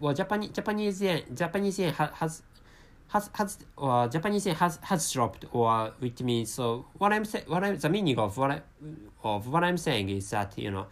well 0.00 0.12
Japanese 0.12 0.50
Japanese 0.50 1.00
yen 1.00 1.22
Japanese 1.34 1.78
yen 1.78 1.92
has 1.94 2.42
has 3.08 3.30
has 3.32 3.58
or 3.76 4.08
Japanese 4.08 4.46
yen 4.46 4.54
has 4.56 4.78
has 4.82 5.10
dropped 5.12 5.46
or 5.52 5.92
which 6.00 6.20
means 6.20 6.52
so 6.52 6.84
what 6.98 7.12
I'm 7.12 7.24
saying 7.24 7.44
what 7.46 7.64
I'm 7.64 7.78
the 7.78 7.88
meaning 7.88 8.18
of 8.18 8.36
what 8.36 8.50
I 8.50 8.60
of 9.24 9.48
what 9.48 9.64
I'm 9.64 9.78
saying 9.78 10.10
is 10.10 10.28
that 10.30 10.58
you 10.58 10.70
know 10.70 10.86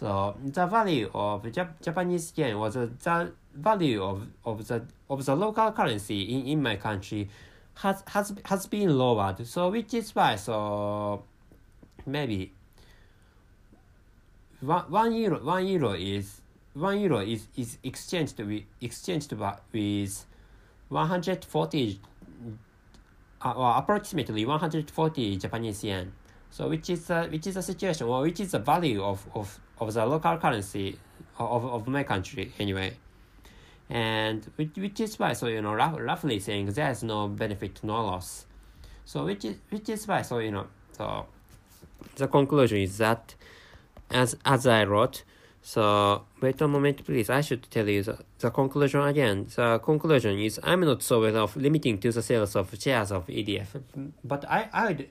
so 0.00 0.34
the 0.42 0.66
value 0.66 1.10
of 1.12 1.42
Jap- 1.42 1.82
Japanese 1.82 2.32
yen 2.34 2.58
was 2.58 2.74
uh, 2.74 2.88
the 3.02 3.32
value 3.54 4.02
of, 4.02 4.26
of 4.46 4.66
the 4.66 4.82
of 5.10 5.26
the 5.26 5.36
local 5.36 5.70
currency 5.72 6.22
in, 6.22 6.46
in 6.46 6.62
my 6.62 6.76
country 6.76 7.28
has 7.74 8.02
has 8.06 8.32
has 8.46 8.66
been 8.66 8.96
lowered. 8.96 9.46
So 9.46 9.68
which 9.68 9.92
is 9.92 10.14
why 10.14 10.36
so 10.36 11.22
maybe 12.06 12.50
one, 14.60 14.90
one 14.90 15.12
euro 15.12 15.44
one 15.44 15.66
euro 15.66 15.92
is 15.92 16.40
one 16.72 16.98
euro 16.98 17.18
is, 17.18 17.48
is 17.58 17.76
exchanged 17.84 18.38
with 18.38 18.62
exchanged 18.80 19.32
with 19.32 20.24
140 20.88 22.00
uh, 23.42 23.52
or 23.52 23.76
approximately 23.76 24.46
140 24.46 25.36
Japanese 25.36 25.84
yen. 25.84 26.12
So 26.50 26.68
which 26.68 26.90
is 26.90 27.10
uh, 27.10 27.26
which 27.30 27.46
is 27.46 27.56
a 27.56 27.62
situation 27.62 28.06
or 28.06 28.22
which 28.22 28.40
is 28.40 28.52
the 28.52 28.58
value 28.58 29.02
of, 29.02 29.24
of, 29.34 29.58
of 29.78 29.94
the 29.94 30.04
local 30.04 30.36
currency 30.36 30.98
of, 31.38 31.64
of 31.64 31.86
my 31.88 32.02
country 32.02 32.52
anyway. 32.58 32.92
And 33.88 34.44
which, 34.56 34.76
which 34.76 35.00
is 35.00 35.18
why 35.18 35.32
so 35.32 35.46
you 35.46 35.62
know 35.62 35.74
roughly 35.74 36.38
saying 36.40 36.66
there's 36.66 37.02
no 37.02 37.28
benefit 37.28 37.82
no 37.82 38.04
loss. 38.04 38.46
So 39.04 39.24
which 39.24 39.44
is 39.44 39.56
which 39.70 39.88
is 39.88 40.06
why 40.06 40.22
so 40.22 40.38
you 40.38 40.50
know 40.50 40.66
so 40.92 41.26
the 42.16 42.28
conclusion 42.28 42.78
is 42.78 42.98
that 42.98 43.34
as 44.10 44.36
as 44.44 44.66
I 44.66 44.84
wrote 44.84 45.22
so 45.62 46.24
wait 46.40 46.60
a 46.60 46.68
moment 46.68 47.04
please 47.04 47.30
I 47.30 47.42
should 47.42 47.70
tell 47.70 47.88
you 47.88 48.02
the, 48.02 48.18
the 48.38 48.50
conclusion 48.50 49.00
again 49.02 49.46
the 49.54 49.78
conclusion 49.78 50.38
is 50.38 50.58
I'm 50.62 50.80
not 50.80 51.02
so 51.02 51.20
well 51.20 51.36
of 51.44 51.56
limiting 51.56 51.98
to 51.98 52.10
the 52.10 52.22
sales 52.22 52.56
of 52.56 52.74
shares 52.78 53.12
of 53.12 53.26
EDF 53.26 53.80
but 54.24 54.44
I 54.48 54.68
I'd 54.72 55.08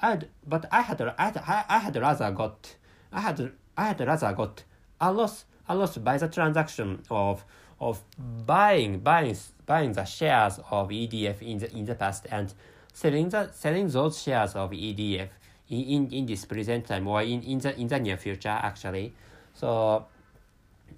I'd 0.00 0.28
but 0.46 0.66
I 0.72 0.82
had 0.82 1.00
I 1.02 1.24
had, 1.24 1.64
I 1.68 1.78
had 1.78 1.96
rather 1.96 2.30
got 2.32 2.76
I 3.12 3.20
had 3.20 3.52
I 3.76 3.84
had 3.88 4.00
rather 4.00 4.32
got 4.32 4.64
a 5.00 5.12
loss 5.12 5.44
a 5.68 5.74
loss 5.74 5.98
by 5.98 6.18
the 6.18 6.28
transaction 6.28 7.02
of 7.10 7.44
of 7.80 8.02
buying 8.18 9.00
buying 9.00 9.36
buying 9.66 9.92
the 9.92 10.04
shares 10.04 10.58
of 10.70 10.88
EDF 10.88 11.42
in 11.42 11.58
the 11.58 11.76
in 11.76 11.84
the 11.84 11.94
past 11.94 12.26
and 12.30 12.52
selling 12.92 13.28
the 13.28 13.50
selling 13.52 13.88
those 13.88 14.22
shares 14.22 14.54
of 14.54 14.70
EDF 14.70 15.28
in, 15.68 15.80
in, 15.84 16.12
in 16.12 16.26
this 16.26 16.44
present 16.44 16.86
time 16.86 17.06
or 17.06 17.22
in, 17.22 17.42
in 17.42 17.58
the 17.58 17.78
in 17.78 17.86
the 17.86 17.98
near 17.98 18.16
future 18.16 18.48
actually. 18.48 19.12
So 19.54 20.06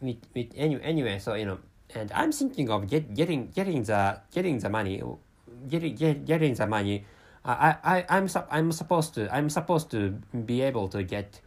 with, 0.01 0.19
with 0.35 0.49
any, 0.57 0.81
anyway 0.83 1.19
so 1.19 1.35
you 1.35 1.47
know 1.47 1.59
and 1.95 2.11
i'm 2.13 2.33
thinking 2.33 2.69
of 2.71 2.89
get, 2.89 3.15
getting 3.15 3.49
getting 3.49 3.83
the 3.83 4.19
getting 4.33 4.59
the 4.59 4.69
money 4.69 5.03
getting 5.69 5.95
get, 5.95 6.25
getting 6.25 6.55
the 6.55 6.67
money 6.67 7.05
I, 7.45 7.77
I 7.83 8.05
i'm 8.09 8.29
i'm 8.51 8.71
supposed 8.71 9.15
to 9.15 9.35
i'm 9.35 9.51
supposed 9.51 9.91
to 9.91 10.11
be 10.47 10.63
able 10.63 10.89
to 10.89 11.03
get 11.03 11.41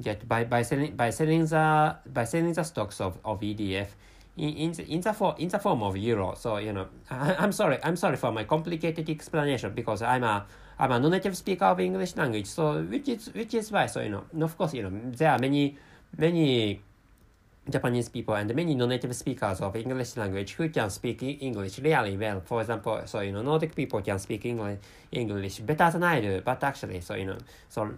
get 0.00 0.28
by 0.28 0.44
by 0.44 0.62
selling 0.62 0.94
by 0.96 1.10
selling 1.10 1.46
the 1.46 1.96
by 2.06 2.24
selling 2.24 2.52
the 2.52 2.62
stocks 2.62 3.00
of, 3.00 3.18
of 3.24 3.40
edf 3.40 3.88
in 4.36 4.50
in 4.50 4.72
the, 4.72 4.86
in 4.86 5.00
the 5.00 5.12
form 5.12 5.34
in 5.38 5.48
the 5.48 5.58
form 5.58 5.82
of 5.82 5.96
euro. 5.96 6.34
So 6.34 6.58
you 6.58 6.72
know 6.72 6.86
I, 7.10 7.34
i'm 7.34 7.52
sorry 7.52 7.78
i'm 7.82 7.96
sorry 7.96 8.16
for 8.16 8.32
my 8.32 8.44
complicated 8.44 9.08
explanation 9.10 9.74
because 9.74 10.02
i'm 10.02 10.24
a 10.24 10.46
I'm 10.78 10.90
a 10.90 10.98
non-native 10.98 11.36
speaker 11.36 11.66
of 11.66 11.80
English 11.80 12.16
language, 12.16 12.46
so 12.46 12.82
which 12.82 13.08
is 13.08 13.32
which 13.32 13.54
is 13.54 13.70
why 13.70 13.86
so 13.86 14.00
you 14.00 14.08
know 14.08 14.44
of 14.44 14.58
course 14.58 14.74
you 14.74 14.82
know 14.82 14.90
there 15.12 15.30
are 15.30 15.38
many 15.38 15.76
many 16.16 16.82
Japanese 17.68 18.10
people 18.10 18.34
and 18.34 18.54
many 18.54 18.74
non-native 18.74 19.14
speakers 19.16 19.60
of 19.60 19.74
English 19.76 20.16
language 20.16 20.52
who 20.52 20.68
can 20.68 20.90
speak 20.90 21.22
English 21.22 21.78
really 21.78 22.16
well. 22.16 22.40
For 22.44 22.60
example, 22.60 23.00
so 23.06 23.20
you 23.20 23.32
know 23.32 23.42
Nordic 23.42 23.74
people 23.74 24.02
can 24.02 24.18
speak 24.18 24.44
English 24.44 24.78
English 25.10 25.60
better 25.60 25.90
than 25.90 26.02
I 26.02 26.20
do, 26.20 26.40
but 26.42 26.62
actually 26.62 27.00
so 27.00 27.14
you 27.14 27.26
know 27.26 27.38
so 27.68 27.94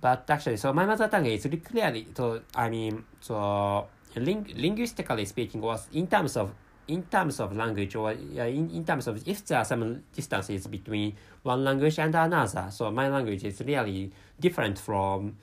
but 0.00 0.28
actually 0.28 0.56
so 0.56 0.72
my 0.72 0.84
mother 0.84 1.08
tongue 1.08 1.26
is 1.26 1.46
clearly 1.64 2.06
so 2.14 2.40
I 2.54 2.68
mean 2.68 3.04
so 3.20 3.86
ling- 4.16 4.52
linguistically 4.56 5.24
speaking 5.26 5.60
was 5.60 5.86
in 5.92 6.06
terms 6.08 6.36
of 6.36 6.52
in 6.88 7.02
terms 7.04 7.40
of 7.40 7.56
language 7.56 7.96
or 7.96 8.12
in, 8.12 8.70
in 8.70 8.84
terms 8.84 9.06
of 9.06 9.26
if 9.26 9.44
there 9.46 9.58
are 9.58 9.64
some 9.64 10.02
distances 10.14 10.66
between 10.66 11.16
one 11.42 11.64
language 11.64 11.98
and 11.98 12.14
another 12.14 12.68
so 12.70 12.90
my 12.90 13.08
language 13.08 13.44
is 13.44 13.60
really 13.60 14.10
different 14.38 14.78
from 14.78 15.36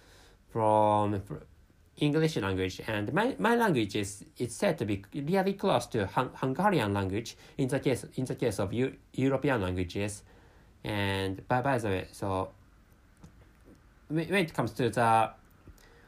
from 0.52 1.22
English 1.98 2.38
language 2.38 2.82
and 2.88 3.14
my, 3.14 3.36
my 3.38 3.56
language 3.56 3.96
is 3.96 4.26
it's 4.38 4.56
said 4.56 4.78
to 4.80 4.86
be 4.86 5.04
really 5.14 5.54
close 5.54 5.86
to 5.86 6.08
Hung- 6.08 6.32
Hungarian 6.34 6.94
language 6.94 7.38
in 7.58 7.68
the 7.68 7.80
case 7.80 8.06
in 8.16 8.26
the 8.26 8.36
case 8.36 8.60
of 8.60 8.74
U- 8.74 8.96
European 9.14 9.62
languages. 9.62 10.24
And 10.84 11.48
by, 11.48 11.62
by 11.62 11.78
the 11.78 11.88
way 11.88 12.08
so 12.12 12.50
when 14.10 14.34
it 14.34 14.54
comes 14.54 14.72
to 14.74 14.90
the 14.90 15.32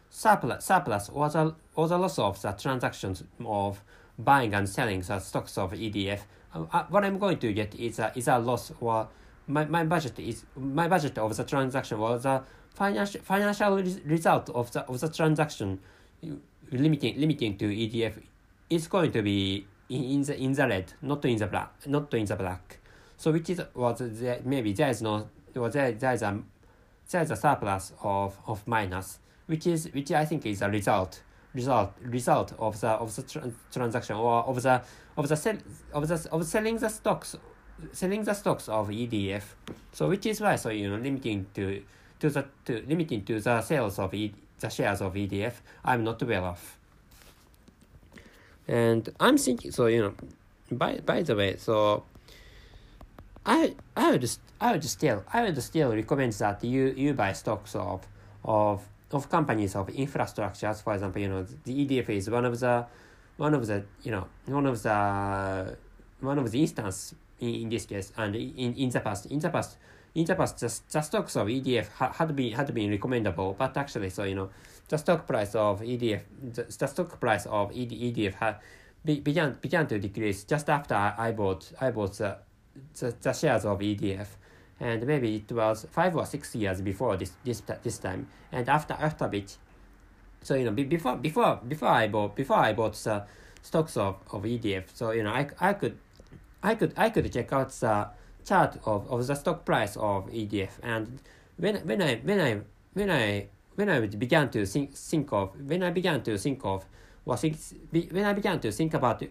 surplus 0.10 0.66
surplus 0.66 1.10
or 1.10 1.30
the 1.30 1.56
or 1.76 1.88
the 1.88 1.98
loss 1.98 2.18
of 2.18 2.42
the 2.42 2.52
transactions 2.54 3.24
of 3.46 3.82
buying 4.18 4.54
and 4.56 4.68
selling 4.68 5.02
the 5.02 5.20
stocks 5.20 5.58
of 5.58 5.72
EDF, 5.74 6.22
uh, 6.54 6.84
what 6.90 7.04
I'm 7.04 7.20
going 7.20 7.38
to 7.38 7.54
get 7.54 7.76
is 7.76 8.00
a, 8.00 8.12
is 8.16 8.28
a 8.28 8.40
loss 8.40 8.72
or 8.80 9.08
my, 9.48 9.66
my 9.66 9.84
budget 9.84 10.18
is 10.20 10.46
my 10.56 10.88
budget 10.88 11.18
of 11.18 11.36
the 11.36 11.44
transaction 11.44 12.00
or 12.00 12.18
the 12.18 12.42
financial 12.74 13.22
financial 13.22 13.76
result 14.06 14.50
of 14.50 14.72
the 14.72 14.82
of 14.82 15.00
the 15.00 15.10
transaction 15.10 15.80
limiting 16.72 17.20
limiting 17.20 17.58
to 17.58 17.66
EDF 17.66 18.14
is 18.70 18.88
going 18.88 19.12
to 19.12 19.22
be 19.22 19.66
in, 19.90 20.04
in 20.04 20.22
the 20.24 20.38
in 20.38 20.54
the 20.54 20.68
red, 20.68 20.94
not 21.02 21.24
in 21.26 21.38
the 21.38 21.48
black, 21.48 21.72
not 21.86 22.14
in 22.14 22.26
the 22.26 22.36
black. 22.36 22.80
So 23.18 23.32
which 23.32 23.50
is 23.50 23.62
was 23.74 24.00
there, 24.00 24.42
maybe 24.44 24.74
there 24.74 24.90
is 24.90 25.02
no 25.02 25.30
or 25.56 25.70
there 25.70 25.92
there 25.92 26.14
is 26.14 26.22
a 26.22 26.42
there 27.10 27.22
is 27.22 27.32
a 27.32 27.36
surplus 27.36 27.94
of 28.02 28.38
of 28.48 28.68
minus, 28.68 29.20
which 29.46 29.68
is 29.68 29.90
which 29.94 30.12
I 30.12 30.26
think 30.26 30.46
is 30.46 30.62
a 30.62 30.70
result 30.70 31.22
result 31.54 31.94
result 32.02 32.54
of 32.60 32.82
the 32.82 32.88
of 32.88 33.16
the 33.16 33.22
tra- 33.24 33.52
transaction 33.72 34.16
or 34.18 34.44
of 34.44 34.62
the 34.62 34.82
of 35.18 35.30
the 35.30 35.36
sell 35.36 35.58
of 35.94 36.08
the 36.08 36.30
of 36.32 36.46
selling 36.46 36.78
the 36.78 36.90
stocks 36.90 37.36
selling 37.92 38.24
the 38.24 38.34
stocks 38.34 38.70
of 38.70 38.90
EDF. 38.90 39.44
So 39.92 40.10
which 40.10 40.26
is 40.26 40.42
why 40.42 40.56
so 40.56 40.70
you 40.70 40.90
know 40.90 40.98
limiting 40.98 41.48
to 41.56 41.84
to 42.20 42.30
the 42.30 42.46
to 42.66 42.84
limiting 42.88 43.24
to 43.26 43.40
the 43.40 43.62
sales 43.62 44.00
of 44.00 44.14
e, 44.14 44.34
the 44.60 44.70
shares 44.70 45.02
of 45.02 45.14
EDF. 45.14 45.54
I'm 45.84 46.04
not 46.04 46.22
well 46.24 46.46
off. 46.46 46.78
And 48.68 49.10
I'm 49.20 49.38
thinking 49.38 49.72
so 49.72 49.88
you 49.88 50.02
know 50.02 50.14
by 50.72 51.00
by 51.00 51.22
the 51.22 51.36
way 51.36 51.58
so 51.58 52.04
I 53.46 53.76
I 53.96 54.12
would 54.12 54.30
I 54.60 54.72
would 54.72 54.84
still 54.84 55.24
I 55.32 55.44
would 55.44 55.62
still 55.62 55.94
recommend 55.94 56.34
that 56.34 56.64
you 56.64 56.94
you 56.96 57.14
buy 57.14 57.34
stocks 57.34 57.76
of 57.76 58.08
of 58.44 58.88
of 59.12 59.30
companies 59.30 59.76
of 59.76 59.88
infrastructures, 59.88 60.84
for 60.84 60.94
example, 60.94 61.22
you 61.22 61.30
know, 61.30 61.44
the 61.64 61.86
EDF 61.86 62.10
is 62.10 62.30
one 62.30 62.46
of 62.46 62.60
the, 62.60 62.86
one 63.38 63.54
of 63.54 63.66
the, 63.66 63.84
you 64.04 64.12
know, 64.12 64.28
one 64.46 64.66
of 64.66 64.82
the, 64.82 65.78
one 66.20 66.40
of 66.40 66.52
the 66.52 66.62
instance 66.62 67.16
in, 67.40 67.70
this 67.70 67.86
case, 67.86 68.12
and 68.18 68.36
in, 68.36 68.74
in 68.76 68.90
the 68.90 69.00
past, 69.00 69.26
in 69.28 69.40
the 69.40 69.50
past, 69.50 69.78
in 70.14 70.26
the 70.26 70.36
past, 70.36 70.60
the, 70.60 70.80
the 70.92 71.02
stocks 71.02 71.36
of 71.36 71.48
EDF 71.48 71.90
ha, 71.90 72.12
had 72.14 72.36
been 72.36 72.54
had 72.54 72.74
been 72.74 72.90
recommendable, 72.90 73.56
but 73.58 73.76
actually, 73.76 74.10
so 74.10 74.24
you 74.24 74.36
know, 74.36 74.50
the 74.88 74.98
stock 74.98 75.28
price 75.28 75.56
of 75.56 75.82
EDF, 75.82 76.22
the, 76.54 76.64
the 76.64 76.88
stock 76.88 77.20
price 77.20 77.46
of 77.48 77.72
ED, 77.72 77.92
EDF 77.92 78.34
had 78.36 78.56
be, 79.04 79.20
began 79.20 79.58
began 79.62 79.88
to 79.88 80.00
decrease 80.00 80.44
just 80.44 80.70
after 80.70 80.96
I, 80.96 81.14
I 81.18 81.32
bought 81.32 81.72
I 81.82 81.92
bought 81.92 82.14
the, 82.14 82.38
the, 83.00 83.16
the 83.22 83.34
shares 83.34 83.66
of 83.66 83.80
EDF, 83.80 84.28
and 84.80 85.06
maybe 85.06 85.36
it 85.36 85.52
was 85.52 85.86
five 85.92 86.16
or 86.16 86.26
six 86.26 86.56
years 86.56 86.82
before 86.82 87.18
this 87.18 87.34
this 87.44 87.62
this 87.84 87.98
time, 87.98 88.28
and 88.52 88.68
after 88.70 88.94
after 88.94 89.28
which, 89.28 89.56
so 90.42 90.56
you 90.56 90.66
know, 90.66 90.72
before 90.72 91.18
before 91.18 91.60
before 91.68 91.90
I 91.90 92.08
bought 92.08 92.36
before 92.36 92.58
I 92.58 92.74
bought 92.74 92.94
the 92.94 93.26
stocks 93.62 93.98
of, 93.98 94.16
of 94.32 94.44
EDF, 94.44 94.86
so 94.94 95.12
you 95.12 95.24
know, 95.24 95.32
I 95.32 95.50
I 95.60 95.74
could 95.74 95.98
I 96.66 96.74
could 96.74 96.94
I 96.98 97.12
could 97.12 97.32
check 97.32 97.54
out 97.54 97.70
the 97.70 98.10
chart 98.44 98.80
of, 98.86 99.08
of 99.10 99.28
the 99.28 99.36
stock 99.36 99.66
price 99.66 99.96
of 99.98 100.28
EDF 100.32 100.74
and 100.82 101.20
when 101.58 101.76
when 101.88 102.02
I 102.02 102.16
when 102.16 102.40
I 102.42 102.62
when 102.94 103.12
I 103.12 103.48
when 103.76 103.90
I 103.90 104.00
began 104.08 104.50
to 104.50 104.66
think 104.66 104.96
think 104.96 105.32
of 105.32 105.48
when 105.70 105.84
I 105.84 105.92
began 105.92 106.24
to 106.24 106.38
think 106.38 106.66
of 106.66 106.86
think, 107.38 107.58
when 108.12 108.26
I 108.26 108.34
began 108.34 108.60
to 108.62 108.72
think 108.72 108.94
about 108.96 109.24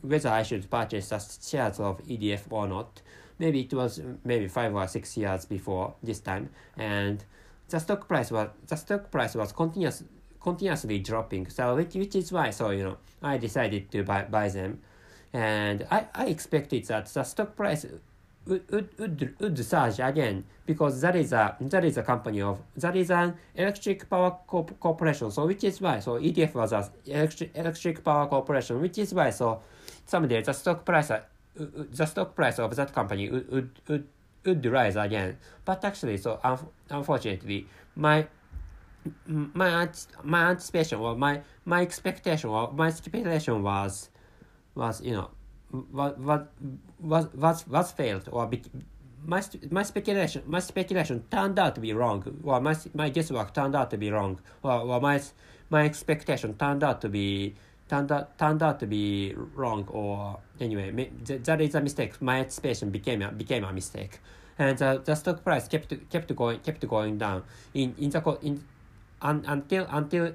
whether 0.00 0.30
I 0.30 0.42
should 0.42 0.70
purchase 0.70 1.08
the 1.10 1.18
shares 1.18 1.78
of 1.78 2.02
EDF 2.06 2.42
or 2.50 2.66
not, 2.68 3.02
maybe 3.38 3.60
it 3.60 3.74
was 3.74 4.00
maybe 4.24 4.48
five 4.48 4.74
or 4.74 4.86
six 4.86 5.16
years 5.16 5.44
before 5.44 5.94
this 6.02 6.20
time, 6.20 6.50
and 6.76 7.22
the 7.68 7.78
stock 7.78 8.08
price 8.08 8.30
was 8.30 8.48
the 8.66 8.76
stock 8.76 9.10
price 9.10 9.34
was 9.34 9.52
continuous 9.52 10.04
continuously 10.40 11.00
dropping. 11.00 11.48
So 11.50 11.76
which 11.76 11.94
which 11.94 12.16
is 12.16 12.32
why 12.32 12.50
so 12.50 12.70
you 12.70 12.84
know 12.84 12.96
I 13.22 13.36
decided 13.36 13.90
to 13.92 14.04
buy 14.04 14.22
buy 14.22 14.48
them, 14.48 14.80
and 15.32 15.86
I 15.90 16.06
I 16.14 16.26
expected 16.26 16.84
that 16.86 17.06
the 17.06 17.22
stock 17.24 17.56
price 17.56 17.86
would, 18.48 18.98
would, 18.98 19.34
would 19.40 19.64
surge 19.64 20.00
again 20.00 20.44
because 20.66 21.00
that 21.00 21.14
is 21.16 21.32
a 21.32 21.56
that 21.60 21.84
is 21.84 21.96
a 21.98 22.02
company 22.02 22.40
of 22.40 22.60
that 22.76 22.96
is 22.96 23.10
an 23.10 23.34
electric 23.54 24.08
power 24.08 24.36
corp 24.46 24.78
corporation. 24.80 25.30
So 25.30 25.46
which 25.46 25.64
is 25.64 25.80
why 25.80 26.00
so 26.00 26.18
EDF 26.18 26.54
was 26.54 26.72
a 26.72 26.90
electric 27.06 27.56
electric 27.56 28.04
power 28.04 28.26
corporation 28.26 28.80
which 28.80 28.98
is 28.98 29.14
why 29.14 29.30
so 29.30 29.60
someday 30.06 30.42
the 30.42 30.52
stock 30.52 30.84
price 30.84 31.10
uh, 31.10 31.20
the 31.54 32.06
stock 32.06 32.34
price 32.34 32.58
of 32.58 32.74
that 32.76 32.92
company 32.92 33.30
would 33.30 33.50
would, 33.50 33.70
would, 33.88 34.06
would 34.44 34.66
rise 34.66 34.96
again. 34.96 35.36
But 35.64 35.84
actually 35.84 36.16
so 36.16 36.40
un 36.42 36.58
unfortunately 36.90 37.66
my 37.96 38.26
my 39.26 39.88
my 40.22 40.50
anticipation 40.50 40.98
or 40.98 41.16
my 41.16 41.42
my 41.64 41.82
expectation 41.82 42.50
or 42.50 42.72
my 42.72 42.90
speculation 42.90 43.62
was 43.62 44.10
was 44.78 45.02
you 45.02 45.12
know 45.12 45.28
what 45.98 46.18
what 46.18 46.42
was 47.00 47.24
was 47.34 47.66
was 47.66 47.92
failed 47.92 48.26
or 48.32 48.46
be, 48.46 48.62
my 49.24 49.42
my 49.70 49.82
speculation 49.82 50.42
my 50.46 50.60
speculation 50.60 51.22
turned 51.30 51.58
out 51.58 51.74
to 51.74 51.80
be 51.80 51.92
wrong 51.92 52.20
or 52.44 52.60
my 52.60 52.74
my 52.94 53.08
guesswork 53.10 53.52
turned 53.52 53.74
out 53.74 53.90
to 53.90 53.98
be 53.98 54.10
wrong 54.10 54.40
or, 54.62 54.72
or 54.72 55.00
my 55.00 55.20
my 55.70 55.84
expectation 55.84 56.54
turned 56.54 56.82
out 56.82 57.00
to 57.00 57.08
be 57.08 57.54
turned 57.88 58.12
out 58.12 58.38
turned 58.38 58.62
out 58.62 58.78
to 58.80 58.86
be 58.86 59.34
wrong 59.54 59.86
or 59.88 60.38
anyway 60.60 61.10
that, 61.24 61.44
that 61.44 61.60
is 61.60 61.74
a 61.74 61.80
mistake. 61.80 62.20
My 62.20 62.38
anticipation 62.38 62.90
became 62.90 63.22
a 63.22 63.32
became 63.32 63.64
a 63.64 63.72
mistake. 63.72 64.20
And 64.58 64.80
uh, 64.82 64.98
the 64.98 65.14
stock 65.14 65.44
price 65.44 65.68
kept 65.68 65.92
kept 66.10 66.34
going 66.34 66.60
kept 66.60 66.86
going 66.86 67.18
down. 67.18 67.42
In 67.74 67.94
in 67.98 68.10
the 68.10 68.38
in 68.42 68.64
un, 69.22 69.44
until 69.46 69.86
until 69.90 70.32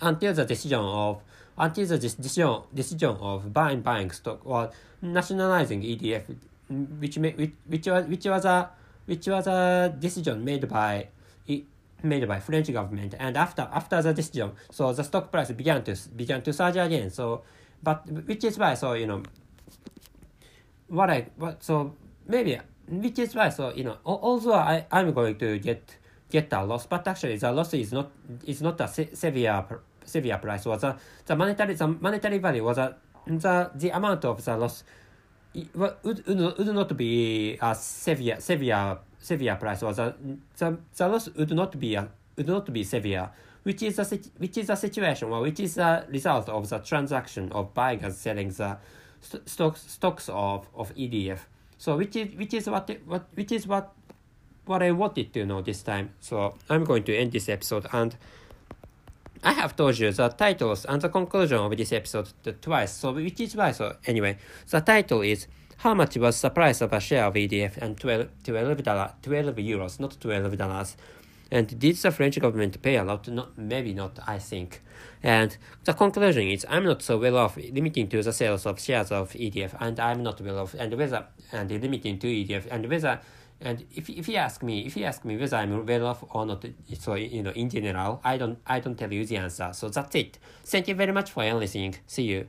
until 0.00 0.34
the 0.34 0.44
decision 0.44 0.80
of 0.80 1.22
until 1.58 1.86
the 1.86 1.98
decision, 1.98 2.62
decision 2.74 3.16
of 3.20 3.52
buying 3.52 3.80
buying 3.80 4.10
stock 4.10 4.40
or 4.44 4.70
nationalizing 5.02 5.82
EDF, 5.82 6.24
which 6.98 7.16
which 7.18 7.52
which 7.66 7.86
was 7.86 8.04
which 8.06 8.26
was 8.26 8.44
a 8.44 8.70
which 9.06 9.26
was 9.26 9.46
a 9.46 9.94
decision 9.98 10.44
made 10.44 10.68
by 10.68 11.08
made 12.02 12.26
by 12.26 12.40
French 12.40 12.72
government. 12.72 13.14
And 13.18 13.36
after 13.36 13.68
after 13.72 14.02
the 14.02 14.12
decision, 14.12 14.52
so 14.70 14.92
the 14.92 15.02
stock 15.02 15.30
price 15.30 15.50
began 15.52 15.82
to 15.84 15.96
began 16.16 16.42
to 16.42 16.52
surge 16.52 16.76
again. 16.76 17.10
So, 17.10 17.42
but 17.82 18.06
which 18.06 18.44
is 18.44 18.58
why 18.58 18.74
so 18.74 18.94
you 18.94 19.06
know 19.06 19.22
what 20.88 21.10
I 21.10 21.26
what 21.36 21.62
so 21.62 21.94
maybe 22.26 22.58
which 22.88 23.18
is 23.18 23.34
why 23.34 23.48
so 23.48 23.72
you 23.74 23.84
know 23.84 23.98
also 24.04 24.52
I 24.52 24.86
I'm 24.90 25.12
going 25.12 25.36
to 25.38 25.58
get 25.58 25.96
get 26.30 26.52
a 26.52 26.64
loss, 26.64 26.86
but 26.86 27.06
actually 27.06 27.36
the 27.36 27.52
loss 27.52 27.74
is 27.74 27.92
not 27.92 28.10
is 28.46 28.62
not 28.62 28.80
a 28.80 28.88
se 28.88 29.10
severe 29.14 29.64
severe 30.10 30.38
price 30.38 30.64
was 30.66 30.80
the, 30.80 30.96
the 31.26 31.36
monetary 31.36 31.74
the 31.74 31.86
monetary 31.86 32.38
value 32.38 32.64
was 32.64 32.78
uh, 32.78 32.92
a, 33.26 33.30
the 33.30 33.70
the 33.74 33.90
amount 33.90 34.24
of 34.24 34.44
the 34.44 34.56
loss 34.56 34.84
would, 35.74 35.94
would, 36.02 36.26
would 36.26 36.74
not 36.74 36.96
be 36.96 37.58
a 37.60 37.74
severe 37.74 38.40
severe 38.40 38.98
severe 39.18 39.56
price 39.56 39.82
or 39.82 39.92
the, 39.92 40.14
the, 40.56 40.78
the 40.96 41.08
loss 41.08 41.28
would 41.30 41.50
not 41.50 41.78
be 41.78 41.94
a, 41.94 42.08
would 42.36 42.46
not 42.46 42.72
be 42.72 42.84
severe 42.84 43.30
which 43.62 43.82
is 43.82 43.98
a 43.98 44.04
which 44.38 44.56
is 44.56 44.70
a 44.70 44.76
situation 44.76 45.28
or 45.28 45.40
which 45.42 45.60
is 45.60 45.76
a 45.78 46.06
result 46.08 46.48
of 46.48 46.68
the 46.68 46.78
transaction 46.78 47.50
of 47.52 47.74
buying 47.74 48.02
and 48.02 48.14
selling 48.14 48.48
the 48.48 48.76
st 49.20 49.48
stocks 49.48 49.82
stocks 49.86 50.28
of 50.32 50.66
of 50.74 50.94
EDF 50.94 51.40
so 51.76 51.96
which 51.96 52.16
is 52.16 52.34
which 52.36 52.54
is 52.54 52.68
what 52.68 52.90
what 53.06 53.26
which 53.34 53.52
is 53.52 53.66
what 53.66 53.94
what 54.70 54.82
I 54.82 54.92
wanted 54.92 55.32
to 55.34 55.44
know 55.44 55.60
this 55.62 55.82
time. 55.82 56.10
So 56.20 56.54
I'm 56.68 56.84
going 56.84 57.02
to 57.04 57.16
end 57.16 57.32
this 57.32 57.48
episode 57.48 57.86
and 57.92 58.16
I 59.42 59.52
have 59.52 59.74
told 59.74 59.98
you 59.98 60.12
the 60.12 60.28
titles 60.28 60.84
and 60.84 61.00
the 61.00 61.08
conclusion 61.08 61.58
of 61.58 61.74
this 61.74 61.92
episode 61.92 62.28
twice, 62.60 62.92
so 62.92 63.12
which 63.12 63.40
is 63.40 63.56
why, 63.56 63.72
so 63.72 63.96
anyway, 64.06 64.36
the 64.68 64.80
title 64.80 65.22
is 65.22 65.46
How 65.78 65.94
much 65.94 66.18
was 66.18 66.42
the 66.42 66.50
price 66.50 66.82
of 66.82 66.92
a 66.92 67.00
share 67.00 67.24
of 67.24 67.32
EDF 67.34 67.78
and 67.78 67.98
12, 67.98 68.28
12, 68.44 68.82
dollar, 68.82 69.14
12 69.22 69.56
euros, 69.56 69.98
not 69.98 70.20
12 70.20 70.58
dollars. 70.58 70.96
And 71.50 71.78
did 71.78 71.96
the 71.96 72.10
French 72.10 72.38
government 72.38 72.80
pay 72.82 72.96
a 72.96 73.02
lot? 73.02 73.26
Not, 73.28 73.56
maybe 73.56 73.94
not, 73.94 74.18
I 74.26 74.38
think. 74.38 74.82
And 75.22 75.56
the 75.84 75.94
conclusion 75.94 76.48
is 76.48 76.66
I'm 76.68 76.84
not 76.84 77.00
so 77.00 77.16
well 77.16 77.38
off 77.38 77.56
limiting 77.56 78.08
to 78.08 78.22
the 78.22 78.32
sales 78.32 78.66
of 78.66 78.78
shares 78.78 79.10
of 79.10 79.32
EDF, 79.32 79.74
and 79.80 79.98
I'm 79.98 80.22
not 80.22 80.40
well 80.42 80.58
off, 80.58 80.74
and 80.74 80.92
whether, 80.98 81.26
and 81.50 81.70
limiting 81.70 82.18
to 82.18 82.26
EDF, 82.26 82.66
and 82.70 82.88
whether 82.88 83.20
and 83.60 83.84
if, 83.94 84.08
if 84.08 84.28
you 84.28 84.36
ask 84.36 84.62
me, 84.62 84.86
if 84.86 84.96
you 84.96 85.04
ask 85.04 85.24
me 85.24 85.36
whether 85.36 85.56
I'm 85.56 85.84
well 85.84 86.06
off 86.06 86.24
or 86.30 86.46
not, 86.46 86.64
so 86.98 87.14
you 87.14 87.42
know, 87.42 87.50
in 87.50 87.68
general, 87.68 88.20
I 88.24 88.36
don't 88.38 88.58
I 88.66 88.80
don't 88.80 88.96
tell 88.96 89.12
you 89.12 89.24
the 89.24 89.36
answer. 89.36 89.70
So 89.72 89.88
that's 89.88 90.14
it. 90.14 90.38
Thank 90.64 90.88
you 90.88 90.94
very 90.94 91.12
much 91.12 91.30
for 91.30 91.42
listening. 91.54 91.96
See 92.06 92.24
you. 92.24 92.48